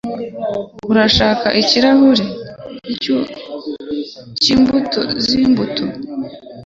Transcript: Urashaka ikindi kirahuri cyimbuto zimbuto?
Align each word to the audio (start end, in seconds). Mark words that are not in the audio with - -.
Urashaka 0.91 1.47
ikindi 1.61 1.69
kirahuri 1.71 2.25
cyimbuto 4.41 5.01
zimbuto? 5.25 5.83